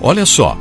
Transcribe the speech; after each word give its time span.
Olha 0.00 0.24
só, 0.24 0.56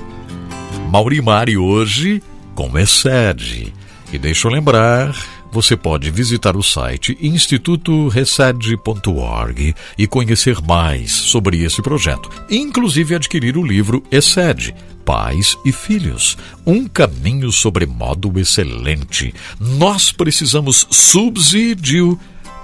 Mauri 0.89 1.21
Mari 1.21 1.55
hoje 1.57 2.23
com 2.55 2.75
Excede. 2.77 3.71
E 4.11 4.17
deixa 4.17 4.47
eu 4.47 4.51
lembrar, 4.51 5.15
você 5.51 5.77
pode 5.77 6.09
visitar 6.09 6.57
o 6.57 6.63
site 6.63 7.15
institutoresede.org 7.21 9.75
e 9.95 10.07
conhecer 10.07 10.59
mais 10.61 11.11
sobre 11.11 11.63
esse 11.63 11.83
projeto, 11.83 12.31
inclusive 12.49 13.13
adquirir 13.13 13.55
o 13.57 13.63
livro 13.63 14.01
Excede, 14.11 14.73
Pais 15.05 15.55
e 15.63 15.71
Filhos, 15.71 16.35
um 16.65 16.87
caminho 16.87 17.51
sobre 17.51 17.85
modo 17.85 18.39
excelente. 18.39 19.35
Nós 19.59 20.11
precisamos 20.11 20.87
subsídio 20.89 22.19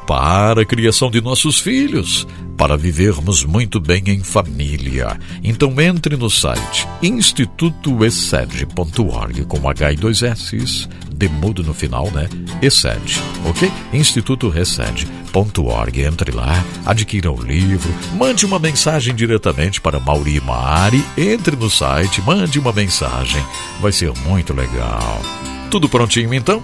para 0.06 0.62
a 0.62 0.66
criação 0.66 1.10
de 1.10 1.20
nossos 1.22 1.60
filhos, 1.60 2.28
para 2.58 2.78
vivermos 2.78 3.44
muito 3.44 3.80
bem 3.80 4.04
em 4.08 4.24
família. 4.24 5.20
Então 5.44 5.82
entre 5.82 6.16
no 6.16 6.30
site 6.30 6.88
institutoexcede.org 7.02 9.46
com 9.46 9.68
H 9.68 9.94
e 9.94 9.96
dois 9.96 10.22
S, 10.22 10.88
demudo 11.14 11.64
no 11.64 11.74
final, 11.74 12.12
né? 12.12 12.30
Excede, 12.62 13.20
ok? 13.46 13.72
institutorecede.org. 13.94 16.02
Entre 16.02 16.32
lá, 16.32 16.64
adquira 16.86 17.32
o 17.32 17.42
livro, 17.42 17.90
mande 18.18 18.46
uma 18.46 18.60
mensagem 18.60 19.16
diretamente 19.16 19.82
para 19.82 20.00
Mauri 20.00 20.40
Mari, 20.42 21.04
entre 21.18 21.56
no 21.56 21.70
site, 21.70 22.22
mande 22.22 22.60
uma 22.60 22.74
mensagem. 22.74 23.44
Vai 23.80 23.92
ser 23.92 24.12
muito 24.28 24.54
legal. 24.54 25.22
Tudo 25.70 25.90
prontinho 25.90 26.34
então? 26.34 26.64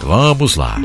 Vamos 0.00 0.56
lá. 0.56 0.78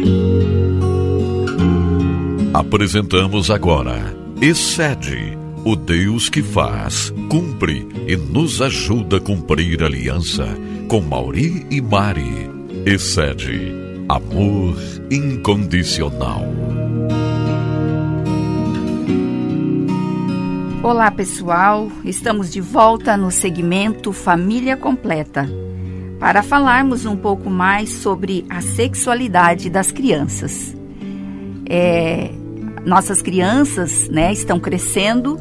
Apresentamos 2.66 3.52
agora 3.52 4.16
Excede, 4.42 5.38
o 5.66 5.76
Deus 5.76 6.30
que 6.30 6.42
faz, 6.42 7.14
cumpre 7.30 7.88
e 8.08 8.16
nos 8.16 8.62
ajuda 8.62 9.18
a 9.18 9.20
cumprir 9.20 9.84
aliança 9.84 10.48
com 10.88 11.02
Mauri 11.02 11.68
e 11.70 11.82
Mari. 11.82 12.50
Excede, 12.86 13.74
amor 14.08 14.76
incondicional. 15.12 16.46
Olá 20.82 21.12
pessoal, 21.12 21.92
estamos 22.06 22.52
de 22.52 22.62
volta 22.62 23.18
no 23.18 23.30
segmento 23.30 24.14
Família 24.14 24.78
Completa 24.78 25.50
para 26.18 26.42
falarmos 26.42 27.06
um 27.06 27.18
pouco 27.18 27.50
mais 27.50 27.90
sobre 27.90 28.46
a 28.50 28.62
sexualidade 28.62 29.70
das 29.70 29.92
crianças. 29.92 30.76
É, 31.70 32.32
nossas 32.86 33.22
crianças 33.22 34.10
né, 34.10 34.32
estão 34.32 34.60
crescendo 34.60 35.40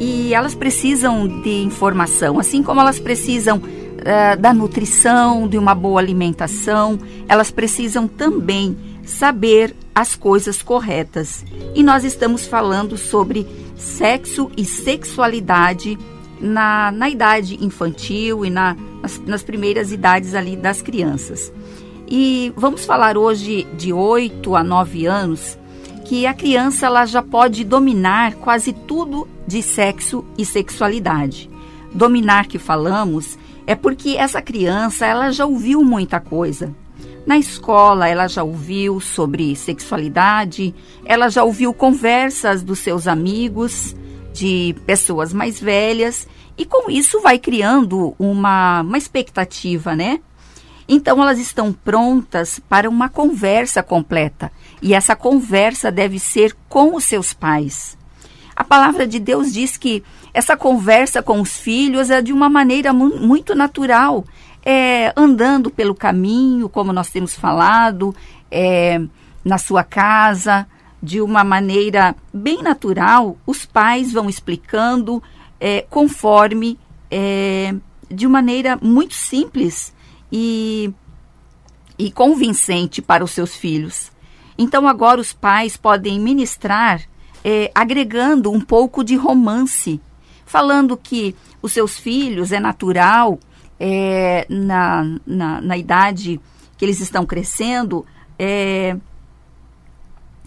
e 0.00 0.34
elas 0.34 0.54
precisam 0.54 1.26
de 1.42 1.62
informação, 1.62 2.38
assim 2.38 2.62
como 2.62 2.80
elas 2.80 2.98
precisam 2.98 3.58
uh, 3.58 4.40
da 4.40 4.52
nutrição, 4.52 5.46
de 5.46 5.56
uma 5.56 5.74
boa 5.74 6.00
alimentação, 6.00 6.98
elas 7.28 7.50
precisam 7.50 8.08
também 8.08 8.76
saber 9.04 9.74
as 9.94 10.16
coisas 10.16 10.62
corretas. 10.62 11.44
E 11.74 11.82
nós 11.82 12.04
estamos 12.04 12.46
falando 12.46 12.96
sobre 12.96 13.46
sexo 13.76 14.50
e 14.56 14.64
sexualidade 14.64 15.96
na, 16.40 16.90
na 16.90 17.08
idade 17.08 17.64
infantil 17.64 18.44
e 18.44 18.50
na, 18.50 18.76
nas, 19.00 19.18
nas 19.20 19.42
primeiras 19.42 19.92
idades 19.92 20.34
ali 20.34 20.56
das 20.56 20.82
crianças. 20.82 21.52
E 22.08 22.52
vamos 22.56 22.84
falar 22.84 23.16
hoje 23.16 23.66
de 23.76 23.92
8 23.92 24.56
a 24.56 24.64
9 24.64 25.06
anos 25.06 25.56
que 26.04 26.26
a 26.26 26.34
criança 26.34 26.86
ela 26.86 27.06
já 27.06 27.22
pode 27.22 27.64
dominar 27.64 28.34
quase 28.34 28.72
tudo 28.72 29.26
de 29.46 29.62
sexo 29.62 30.24
e 30.36 30.44
sexualidade. 30.44 31.50
Dominar 31.92 32.46
que 32.46 32.58
falamos 32.58 33.38
é 33.66 33.74
porque 33.74 34.10
essa 34.10 34.42
criança 34.42 35.06
ela 35.06 35.30
já 35.30 35.46
ouviu 35.46 35.82
muita 35.82 36.20
coisa. 36.20 36.74
Na 37.26 37.38
escola 37.38 38.06
ela 38.06 38.28
já 38.28 38.42
ouviu 38.42 39.00
sobre 39.00 39.56
sexualidade, 39.56 40.74
ela 41.06 41.30
já 41.30 41.42
ouviu 41.42 41.72
conversas 41.72 42.62
dos 42.62 42.80
seus 42.80 43.08
amigos, 43.08 43.96
de 44.34 44.74
pessoas 44.84 45.32
mais 45.32 45.58
velhas, 45.58 46.28
e 46.58 46.66
com 46.66 46.90
isso 46.90 47.20
vai 47.22 47.38
criando 47.38 48.14
uma, 48.18 48.82
uma 48.82 48.98
expectativa, 48.98 49.96
né? 49.96 50.20
Então 50.88 51.20
elas 51.22 51.38
estão 51.38 51.72
prontas 51.72 52.60
para 52.68 52.88
uma 52.88 53.08
conversa 53.08 53.82
completa 53.82 54.52
e 54.82 54.92
essa 54.92 55.16
conversa 55.16 55.90
deve 55.90 56.18
ser 56.18 56.54
com 56.68 56.94
os 56.94 57.04
seus 57.04 57.32
pais. 57.32 57.96
A 58.54 58.62
palavra 58.62 59.06
de 59.06 59.18
Deus 59.18 59.52
diz 59.52 59.76
que 59.76 60.04
essa 60.32 60.56
conversa 60.56 61.22
com 61.22 61.40
os 61.40 61.58
filhos 61.58 62.10
é 62.10 62.20
de 62.20 62.32
uma 62.32 62.48
maneira 62.48 62.92
mu 62.92 63.18
muito 63.18 63.54
natural, 63.54 64.24
é, 64.64 65.12
andando 65.16 65.70
pelo 65.70 65.94
caminho, 65.94 66.68
como 66.68 66.92
nós 66.92 67.10
temos 67.10 67.34
falado, 67.34 68.14
é, 68.50 69.00
na 69.44 69.58
sua 69.58 69.82
casa, 69.82 70.66
de 71.02 71.20
uma 71.20 71.44
maneira 71.44 72.14
bem 72.32 72.62
natural, 72.62 73.36
os 73.46 73.66
pais 73.66 74.12
vão 74.12 74.28
explicando 74.28 75.22
é, 75.60 75.84
conforme, 75.88 76.78
é, 77.10 77.74
de 78.10 78.26
maneira 78.28 78.78
muito 78.80 79.14
simples 79.14 79.93
e, 80.36 80.92
e 81.96 82.10
convincente 82.10 83.00
para 83.00 83.22
os 83.22 83.30
seus 83.30 83.54
filhos. 83.54 84.10
Então 84.58 84.88
agora 84.88 85.20
os 85.20 85.32
pais 85.32 85.76
podem 85.76 86.18
ministrar 86.18 87.02
é, 87.44 87.70
agregando 87.72 88.50
um 88.50 88.60
pouco 88.60 89.04
de 89.04 89.14
romance, 89.14 90.00
falando 90.44 90.96
que 90.96 91.36
os 91.62 91.72
seus 91.72 91.96
filhos 92.00 92.50
é 92.50 92.58
natural 92.58 93.38
é, 93.78 94.44
na, 94.50 95.04
na, 95.24 95.60
na, 95.60 95.78
idade 95.78 96.40
que 96.76 96.84
eles 96.84 96.98
estão 96.98 97.24
crescendo, 97.24 98.04
é, 98.36 98.96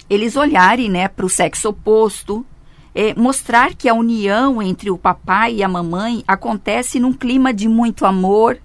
eles 0.09 0.35
olharem 0.35 0.89
né, 0.89 1.07
para 1.07 1.25
o 1.25 1.29
sexo 1.29 1.69
oposto, 1.69 2.45
é, 2.93 3.13
mostrar 3.13 3.73
que 3.73 3.87
a 3.87 3.93
união 3.93 4.61
entre 4.61 4.91
o 4.91 4.97
papai 4.97 5.55
e 5.55 5.63
a 5.63 5.67
mamãe 5.69 6.25
acontece 6.27 6.99
num 6.99 7.13
clima 7.13 7.53
de 7.53 7.69
muito 7.69 8.05
amor, 8.05 8.59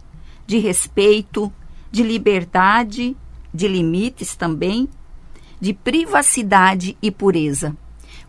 de 0.46 0.58
respeito, 0.58 1.52
de 1.90 2.02
liberdade, 2.02 3.16
de 3.52 3.68
limites 3.68 4.34
também 4.34 4.88
de 5.62 5.72
privacidade 5.72 6.98
e 7.00 7.08
pureza. 7.08 7.76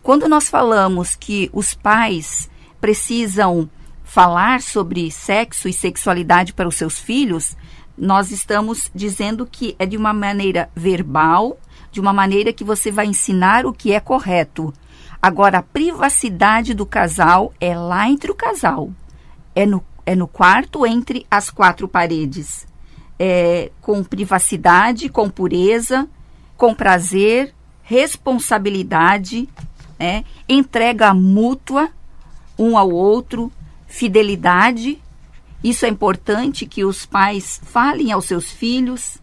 Quando 0.04 0.28
nós 0.28 0.48
falamos 0.48 1.16
que 1.16 1.50
os 1.52 1.74
pais 1.74 2.48
precisam 2.80 3.68
falar 4.04 4.62
sobre 4.62 5.10
sexo 5.10 5.68
e 5.68 5.72
sexualidade 5.72 6.52
para 6.52 6.68
os 6.68 6.76
seus 6.76 6.96
filhos, 6.96 7.56
nós 7.98 8.30
estamos 8.30 8.88
dizendo 8.94 9.44
que 9.50 9.74
é 9.80 9.84
de 9.84 9.96
uma 9.96 10.12
maneira 10.12 10.70
verbal, 10.76 11.58
de 11.90 11.98
uma 11.98 12.12
maneira 12.12 12.52
que 12.52 12.62
você 12.62 12.92
vai 12.92 13.06
ensinar 13.06 13.66
o 13.66 13.72
que 13.72 13.92
é 13.92 13.98
correto. 13.98 14.72
Agora, 15.20 15.58
a 15.58 15.62
privacidade 15.62 16.72
do 16.72 16.86
casal 16.86 17.52
é 17.60 17.76
lá 17.76 18.08
entre 18.08 18.30
o 18.30 18.34
casal, 18.36 18.92
é 19.56 19.66
no, 19.66 19.82
é 20.06 20.14
no 20.14 20.26
quarto 20.26 20.86
entre 20.86 21.26
as 21.30 21.50
quatro 21.50 21.88
paredes, 21.88 22.66
é, 23.18 23.70
com 23.80 24.02
privacidade, 24.02 25.08
com 25.08 25.28
pureza, 25.30 26.08
com 26.56 26.74
prazer, 26.74 27.54
responsabilidade, 27.82 29.48
né? 29.98 30.24
entrega 30.48 31.14
mútua 31.14 31.90
um 32.58 32.78
ao 32.78 32.90
outro, 32.90 33.52
fidelidade. 33.86 35.00
Isso 35.62 35.86
é 35.86 35.88
importante 35.88 36.66
que 36.66 36.84
os 36.84 37.06
pais 37.06 37.60
falem 37.64 38.12
aos 38.12 38.26
seus 38.26 38.50
filhos. 38.50 39.18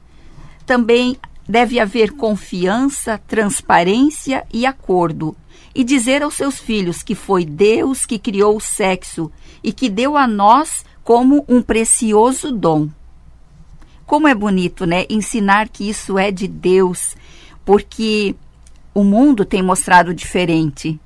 Também 0.65 1.17
deve 1.51 1.81
haver 1.81 2.13
confiança, 2.13 3.17
transparência 3.27 4.47
e 4.53 4.65
acordo. 4.65 5.35
E 5.75 5.83
dizer 5.83 6.23
aos 6.23 6.35
seus 6.35 6.57
filhos 6.57 7.03
que 7.03 7.13
foi 7.13 7.43
Deus 7.43 8.05
que 8.05 8.17
criou 8.17 8.55
o 8.55 8.61
sexo 8.61 9.29
e 9.61 9.73
que 9.73 9.89
deu 9.89 10.15
a 10.15 10.25
nós 10.25 10.85
como 11.03 11.43
um 11.49 11.61
precioso 11.61 12.53
dom. 12.53 12.87
Como 14.05 14.29
é 14.29 14.33
bonito, 14.33 14.85
né? 14.85 15.05
Ensinar 15.09 15.67
que 15.67 15.89
isso 15.89 16.17
é 16.17 16.31
de 16.31 16.47
Deus, 16.47 17.17
porque 17.65 18.33
o 18.93 19.03
mundo 19.03 19.43
tem 19.43 19.61
mostrado 19.61 20.13
diferente. 20.13 20.97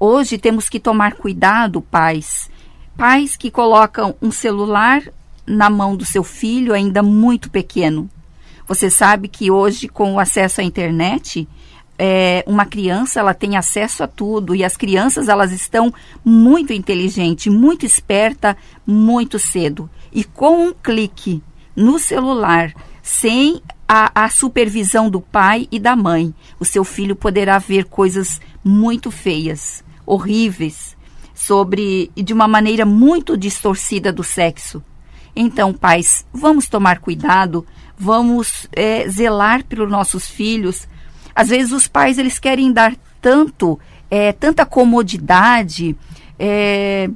Hoje 0.00 0.38
temos 0.38 0.70
que 0.70 0.80
tomar 0.80 1.16
cuidado, 1.16 1.82
pais. 1.82 2.50
Pais 2.96 3.36
que 3.36 3.50
colocam 3.50 4.14
um 4.22 4.30
celular 4.30 5.02
na 5.46 5.68
mão 5.68 5.94
do 5.94 6.04
seu 6.06 6.24
filho 6.24 6.72
ainda 6.72 7.02
muito 7.02 7.50
pequeno. 7.50 8.08
Você 8.72 8.88
sabe 8.88 9.28
que 9.28 9.50
hoje, 9.50 9.86
com 9.86 10.14
o 10.14 10.18
acesso 10.18 10.62
à 10.62 10.64
internet, 10.64 11.46
é, 11.98 12.42
uma 12.46 12.64
criança 12.64 13.20
ela 13.20 13.34
tem 13.34 13.54
acesso 13.54 14.02
a 14.02 14.06
tudo 14.06 14.54
e 14.54 14.64
as 14.64 14.78
crianças 14.78 15.28
elas 15.28 15.52
estão 15.52 15.92
muito 16.24 16.72
inteligentes, 16.72 17.52
muito 17.52 17.84
esperta, 17.84 18.56
muito 18.86 19.38
cedo. 19.38 19.90
E 20.10 20.24
com 20.24 20.68
um 20.68 20.72
clique 20.72 21.42
no 21.76 21.98
celular, 21.98 22.72
sem 23.02 23.60
a, 23.86 24.24
a 24.24 24.30
supervisão 24.30 25.10
do 25.10 25.20
pai 25.20 25.68
e 25.70 25.78
da 25.78 25.94
mãe, 25.94 26.34
o 26.58 26.64
seu 26.64 26.82
filho 26.82 27.14
poderá 27.14 27.58
ver 27.58 27.84
coisas 27.84 28.40
muito 28.64 29.10
feias, 29.10 29.84
horríveis, 30.06 30.96
sobre 31.34 32.10
e 32.16 32.22
de 32.22 32.32
uma 32.32 32.48
maneira 32.48 32.86
muito 32.86 33.36
distorcida 33.36 34.10
do 34.10 34.24
sexo. 34.24 34.82
Então, 35.34 35.72
pais, 35.72 36.26
vamos 36.32 36.68
tomar 36.68 36.98
cuidado, 36.98 37.66
vamos 37.96 38.68
é, 38.72 39.08
zelar 39.08 39.64
pelos 39.64 39.90
nossos 39.90 40.28
filhos. 40.28 40.86
Às 41.34 41.48
vezes 41.48 41.72
os 41.72 41.88
pais 41.88 42.18
eles 42.18 42.38
querem 42.38 42.72
dar 42.72 42.94
tanto, 43.20 43.78
é, 44.10 44.32
tanta 44.32 44.66
comodidade 44.66 45.96
é, 46.38 47.08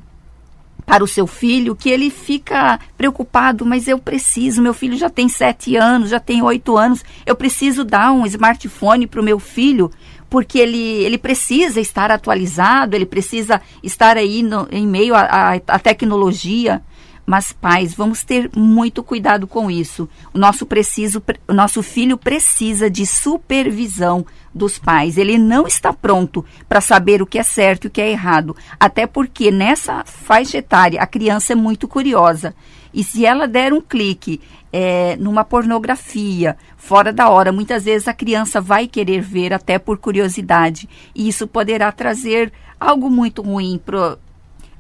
para 0.87 1.05
o 1.05 1.09
seu 1.09 1.27
filho 1.27 1.77
que 1.77 1.91
ele 1.91 2.09
fica 2.09 2.81
preocupado. 2.97 3.67
Mas 3.67 3.87
eu 3.87 3.99
preciso, 3.99 4.63
meu 4.63 4.73
filho 4.73 4.97
já 4.97 5.11
tem 5.11 5.29
sete 5.29 5.77
anos, 5.77 6.09
já 6.09 6.21
tem 6.21 6.41
oito 6.43 6.79
anos, 6.79 7.05
eu 7.27 7.37
preciso 7.37 7.85
dar 7.85 8.13
um 8.13 8.25
smartphone 8.25 9.07
para 9.07 9.21
o 9.21 9.25
meu 9.25 9.39
filho 9.39 9.91
porque 10.31 10.59
ele, 10.59 11.05
ele 11.05 11.19
precisa 11.19 11.81
estar 11.81 12.11
atualizado, 12.11 12.97
ele 12.97 13.07
precisa 13.07 13.61
estar 13.83 14.17
aí 14.17 14.43
no, 14.43 14.67
em 14.71 14.87
meio 14.87 15.15
à 15.15 15.79
tecnologia. 15.79 16.83
Mas 17.27 17.53
pais, 17.53 17.93
vamos 17.93 18.23
ter 18.23 18.49
muito 18.57 19.03
cuidado 19.03 19.49
com 19.49 19.69
isso. 19.69 20.09
O 20.33 20.39
nosso 20.39 20.65
preciso, 20.65 21.21
o 21.49 21.53
nosso 21.53 21.83
filho 21.83 22.17
precisa 22.17 22.89
de 22.89 23.05
supervisão 23.05 24.25
dos 24.55 24.79
pais. 24.79 25.19
Ele 25.19 25.37
não 25.37 25.67
está 25.67 25.93
pronto 25.93 26.45
para 26.69 26.81
saber 26.81 27.21
o 27.21 27.27
que 27.27 27.39
é 27.39 27.43
certo 27.43 27.85
e 27.85 27.89
o 27.89 27.91
que 27.91 28.01
é 28.01 28.11
errado, 28.11 28.57
até 28.79 29.07
porque 29.07 29.51
nessa 29.51 30.05
faixa 30.05 30.59
etária 30.59 31.03
a 31.03 31.07
criança 31.07 31.53
é 31.53 31.57
muito 31.57 31.89
curiosa. 31.89 32.55
E 32.95 33.03
se 33.03 33.27
ela 33.27 33.47
der 33.47 33.73
um 33.73 33.81
clique 33.81 34.41
é, 34.73 35.17
numa 35.17 35.45
pornografia 35.45 36.57
fora 36.77 37.13
da 37.13 37.29
hora, 37.29 37.53
muitas 37.53 37.85
vezes 37.85 38.09
a 38.09 38.15
criança 38.15 38.61
vai 38.61 38.87
querer 38.87 39.21
ver 39.21 39.53
até 39.53 39.79
por 39.79 39.99
curiosidade. 39.99 40.89
E 41.15 41.29
isso 41.29 41.47
poderá 41.47 41.91
trazer 41.91 42.53
algo 42.79 43.11
muito 43.11 43.43
ruim 43.43 43.81
para 43.85 44.17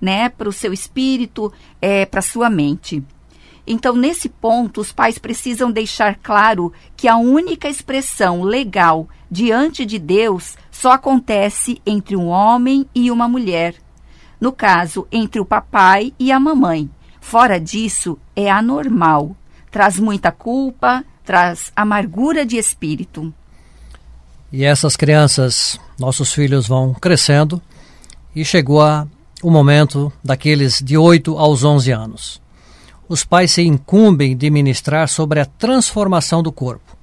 né, 0.06 0.30
o 0.38 0.52
seu 0.52 0.72
espírito, 0.72 1.52
é, 1.82 2.06
para 2.06 2.22
sua 2.22 2.48
mente. 2.48 3.02
Então, 3.66 3.96
nesse 3.96 4.28
ponto, 4.28 4.80
os 4.80 4.92
pais 4.92 5.18
precisam 5.18 5.72
deixar 5.72 6.14
claro 6.22 6.72
que 6.96 7.08
a 7.08 7.16
única 7.16 7.68
expressão 7.68 8.42
legal 8.42 9.08
diante 9.28 9.84
de 9.84 9.98
Deus 9.98 10.56
só 10.70 10.92
acontece 10.92 11.82
entre 11.84 12.14
um 12.14 12.28
homem 12.28 12.86
e 12.94 13.10
uma 13.10 13.26
mulher. 13.26 13.74
No 14.40 14.52
caso, 14.52 15.08
entre 15.10 15.40
o 15.40 15.44
papai 15.44 16.14
e 16.16 16.30
a 16.30 16.38
mamãe. 16.38 16.88
Fora 17.20 17.58
disso, 17.58 18.16
é 18.36 18.48
anormal. 18.48 19.34
Traz 19.72 19.98
muita 19.98 20.30
culpa, 20.30 21.04
traz 21.24 21.72
amargura 21.74 22.46
de 22.46 22.56
espírito. 22.56 23.34
E 24.52 24.64
essas 24.64 24.94
crianças, 24.94 25.80
nossos 25.98 26.32
filhos 26.32 26.68
vão 26.68 26.94
crescendo 26.94 27.60
e 28.32 28.44
chegou 28.44 28.80
a, 28.80 29.08
o 29.46 29.50
momento 29.50 30.12
daqueles 30.24 30.82
de 30.82 30.98
8 30.98 31.38
aos 31.38 31.62
11 31.62 31.92
anos. 31.92 32.42
Os 33.08 33.24
pais 33.24 33.52
se 33.52 33.62
incumbem 33.62 34.36
de 34.36 34.50
ministrar 34.50 35.08
sobre 35.08 35.38
a 35.38 35.46
transformação 35.46 36.42
do 36.42 36.50
corpo. 36.50 36.96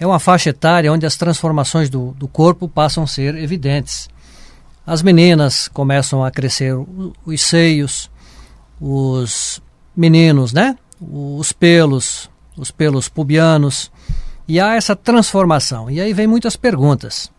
É 0.00 0.06
uma 0.06 0.18
faixa 0.18 0.48
etária 0.48 0.90
onde 0.90 1.04
as 1.04 1.16
transformações 1.16 1.90
do, 1.90 2.12
do 2.12 2.26
corpo 2.26 2.70
passam 2.70 3.04
a 3.04 3.06
ser 3.06 3.34
evidentes. 3.34 4.08
As 4.86 5.02
meninas 5.02 5.68
começam 5.68 6.24
a 6.24 6.30
crescer 6.30 6.74
os 7.26 7.42
seios, 7.42 8.10
os 8.80 9.60
meninos, 9.94 10.54
né? 10.54 10.74
Os 10.98 11.52
pelos, 11.52 12.30
os 12.56 12.70
pelos 12.70 13.10
pubianos. 13.10 13.92
E 14.48 14.58
há 14.58 14.74
essa 14.74 14.96
transformação. 14.96 15.90
E 15.90 16.00
aí 16.00 16.14
vem 16.14 16.26
muitas 16.26 16.56
perguntas. 16.56 17.30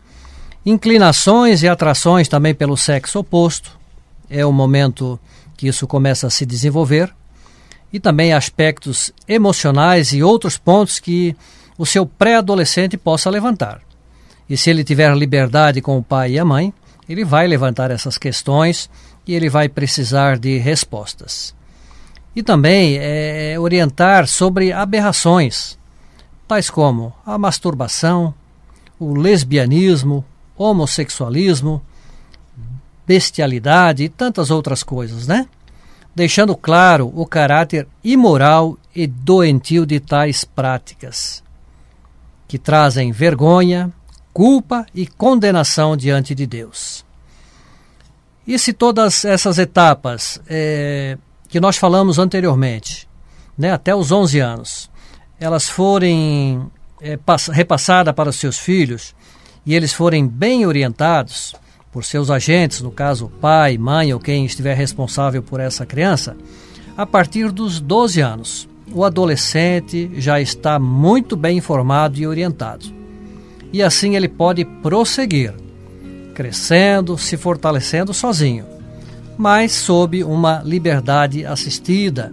Inclinações 0.64 1.64
e 1.64 1.68
atrações 1.68 2.28
também 2.28 2.54
pelo 2.54 2.76
sexo 2.76 3.18
oposto. 3.18 3.79
É 4.30 4.46
o 4.46 4.52
momento 4.52 5.18
que 5.56 5.66
isso 5.66 5.86
começa 5.86 6.28
a 6.28 6.30
se 6.30 6.46
desenvolver. 6.46 7.12
E 7.92 7.98
também 7.98 8.32
aspectos 8.32 9.12
emocionais 9.26 10.12
e 10.12 10.22
outros 10.22 10.56
pontos 10.56 11.00
que 11.00 11.36
o 11.76 11.84
seu 11.84 12.06
pré-adolescente 12.06 12.96
possa 12.96 13.28
levantar. 13.28 13.82
E 14.48 14.56
se 14.56 14.70
ele 14.70 14.84
tiver 14.84 15.14
liberdade 15.16 15.80
com 15.80 15.98
o 15.98 16.02
pai 16.02 16.32
e 16.32 16.38
a 16.38 16.44
mãe, 16.44 16.72
ele 17.08 17.24
vai 17.24 17.46
levantar 17.48 17.90
essas 17.90 18.16
questões 18.16 18.88
e 19.26 19.34
ele 19.34 19.48
vai 19.48 19.68
precisar 19.68 20.38
de 20.38 20.58
respostas. 20.58 21.54
E 22.34 22.42
também 22.42 22.96
é, 22.98 23.56
orientar 23.58 24.28
sobre 24.28 24.72
aberrações, 24.72 25.76
tais 26.46 26.70
como 26.70 27.12
a 27.26 27.36
masturbação, 27.36 28.32
o 28.98 29.14
lesbianismo, 29.14 30.24
homossexualismo, 30.56 31.82
bestialidade 33.10 34.04
e 34.04 34.08
tantas 34.08 34.52
outras 34.52 34.84
coisas, 34.84 35.26
né? 35.26 35.48
Deixando 36.14 36.56
claro 36.56 37.12
o 37.12 37.26
caráter 37.26 37.88
imoral 38.04 38.78
e 38.94 39.04
doentio 39.04 39.84
de 39.84 39.98
tais 39.98 40.44
práticas, 40.44 41.42
que 42.46 42.56
trazem 42.56 43.10
vergonha, 43.10 43.92
culpa 44.32 44.86
e 44.94 45.08
condenação 45.08 45.96
diante 45.96 46.36
de 46.36 46.46
Deus. 46.46 47.04
E 48.46 48.56
se 48.60 48.72
todas 48.72 49.24
essas 49.24 49.58
etapas 49.58 50.40
é, 50.48 51.18
que 51.48 51.58
nós 51.58 51.76
falamos 51.76 52.16
anteriormente, 52.16 53.08
né, 53.58 53.72
até 53.72 53.92
os 53.92 54.12
11 54.12 54.38
anos, 54.38 54.90
elas 55.40 55.68
forem 55.68 56.64
é, 57.02 57.18
repassadas 57.50 58.14
para 58.14 58.30
os 58.30 58.36
seus 58.36 58.56
filhos 58.56 59.16
e 59.66 59.74
eles 59.74 59.92
forem 59.92 60.28
bem 60.28 60.64
orientados 60.64 61.56
por 61.92 62.04
seus 62.04 62.30
agentes, 62.30 62.80
no 62.80 62.90
caso 62.90 63.30
pai, 63.40 63.76
mãe 63.76 64.12
ou 64.12 64.20
quem 64.20 64.44
estiver 64.44 64.76
responsável 64.76 65.42
por 65.42 65.60
essa 65.60 65.84
criança, 65.84 66.36
a 66.96 67.04
partir 67.04 67.50
dos 67.50 67.80
12 67.80 68.20
anos, 68.20 68.68
o 68.92 69.04
adolescente 69.04 70.10
já 70.14 70.40
está 70.40 70.78
muito 70.78 71.36
bem 71.36 71.58
informado 71.58 72.18
e 72.18 72.26
orientado. 72.26 72.86
E 73.72 73.82
assim 73.82 74.16
ele 74.16 74.28
pode 74.28 74.64
prosseguir 74.64 75.54
crescendo, 76.34 77.18
se 77.18 77.36
fortalecendo 77.36 78.14
sozinho, 78.14 78.64
mas 79.36 79.72
sob 79.72 80.24
uma 80.24 80.62
liberdade 80.64 81.44
assistida. 81.44 82.32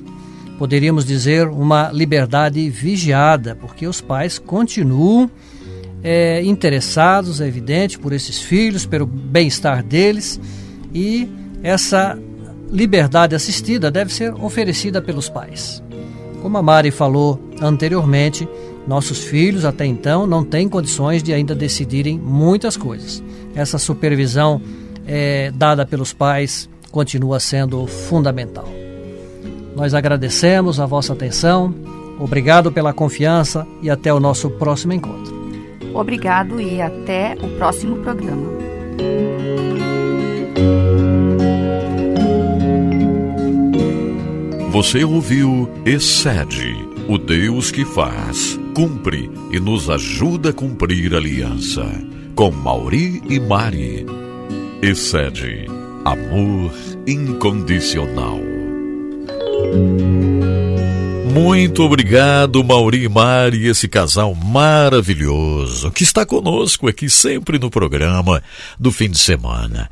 Poderíamos 0.57 1.05
dizer 1.05 1.47
uma 1.47 1.91
liberdade 1.91 2.69
vigiada, 2.69 3.55
porque 3.55 3.85
os 3.85 4.01
pais 4.01 4.39
continuam 4.39 5.29
é, 6.03 6.43
interessados, 6.43 7.41
é 7.41 7.47
evidente, 7.47 7.97
por 7.97 8.13
esses 8.13 8.39
filhos, 8.41 8.85
pelo 8.85 9.05
bem-estar 9.05 9.83
deles 9.83 10.39
e 10.93 11.29
essa 11.63 12.17
liberdade 12.69 13.35
assistida 13.35 13.89
deve 13.89 14.13
ser 14.13 14.33
oferecida 14.33 15.01
pelos 15.01 15.29
pais. 15.29 15.81
Como 16.41 16.57
a 16.57 16.61
Mari 16.61 16.91
falou 16.91 17.39
anteriormente, 17.61 18.47
nossos 18.87 19.23
filhos 19.23 19.65
até 19.65 19.85
então 19.85 20.25
não 20.25 20.43
têm 20.43 20.69
condições 20.69 21.21
de 21.21 21.33
ainda 21.33 21.53
decidirem 21.53 22.17
muitas 22.17 22.77
coisas. 22.77 23.23
Essa 23.55 23.77
supervisão 23.77 24.61
é, 25.05 25.51
dada 25.53 25.85
pelos 25.85 26.13
pais 26.13 26.69
continua 26.91 27.39
sendo 27.39 27.85
fundamental. 27.87 28.67
Nós 29.75 29.93
agradecemos 29.93 30.79
a 30.79 30.85
vossa 30.85 31.13
atenção, 31.13 31.73
obrigado 32.19 32.71
pela 32.71 32.93
confiança 32.93 33.67
e 33.81 33.89
até 33.89 34.13
o 34.13 34.19
nosso 34.19 34.49
próximo 34.51 34.93
encontro. 34.93 35.36
Obrigado 35.97 36.61
e 36.61 36.79
até 36.79 37.35
o 37.41 37.49
próximo 37.57 37.97
programa. 37.97 38.51
Você 44.69 45.03
ouviu 45.03 45.67
Excede 45.83 46.87
o 47.09 47.17
Deus 47.17 47.71
que 47.71 47.83
faz, 47.83 48.59
cumpre 48.75 49.31
e 49.51 49.59
nos 49.59 49.89
ajuda 49.89 50.51
a 50.51 50.53
cumprir 50.53 51.15
aliança. 51.15 51.83
Com 52.35 52.51
Mauri 52.51 53.23
e 53.27 53.39
Mari. 53.39 54.05
Excede 54.83 55.65
amor 56.05 56.71
incondicional. 57.07 58.39
Muito 61.37 61.83
obrigado, 61.83 62.63
Mauri 62.63 63.03
e 63.03 63.07
Mari, 63.07 63.67
esse 63.67 63.87
casal 63.87 64.33
maravilhoso 64.33 65.91
que 65.91 66.01
está 66.01 66.25
conosco 66.25 66.87
aqui 66.87 67.07
sempre 67.11 67.59
no 67.59 67.69
programa 67.69 68.41
do 68.79 68.91
fim 68.91 69.07
de 69.07 69.19
semana. 69.19 69.87